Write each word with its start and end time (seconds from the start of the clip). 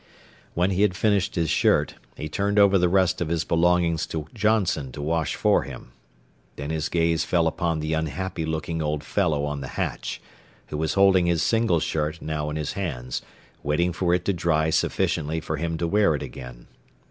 When 0.55 0.71
he 0.71 0.81
had 0.81 0.95
finished 0.95 1.35
his 1.35 1.51
shirt, 1.51 1.93
he 2.17 2.27
turned 2.27 2.57
over 2.57 2.79
the 2.79 2.89
rest 2.89 3.21
of 3.21 3.27
his 3.29 3.43
belongings 3.43 4.07
to 4.07 4.25
Johnson 4.33 4.91
to 4.93 4.99
wash 4.99 5.35
for 5.35 5.61
him. 5.61 5.91
Then 6.55 6.71
his 6.71 6.89
gaze 6.89 7.23
fell 7.23 7.45
upon 7.45 7.79
the 7.81 7.93
unhappy 7.93 8.43
looking 8.43 8.81
old 8.81 9.03
fellow 9.03 9.45
on 9.45 9.61
the 9.61 9.67
hatch, 9.77 10.19
who 10.69 10.77
was 10.77 10.95
holding 10.95 11.27
his 11.27 11.43
single 11.43 11.79
shirt 11.79 12.19
now 12.19 12.49
in 12.49 12.55
his 12.55 12.73
hands, 12.73 13.21
waiting 13.61 13.93
for 13.93 14.15
it 14.15 14.25
to 14.25 14.33
dry 14.33 14.71
sufficiently 14.71 15.39
for 15.39 15.57
him 15.57 15.77
to 15.77 15.87
wear 15.87 16.15
it 16.15 16.23
again. 16.23 16.65